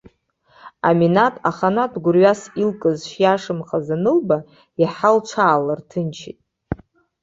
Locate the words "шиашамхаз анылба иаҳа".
3.09-5.09